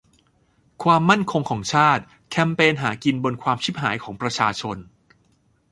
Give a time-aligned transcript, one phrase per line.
[0.83, 4.77] "ความมั่นคงของชาติ" แคมเปญหากินบนความฉิบหายของประชาชน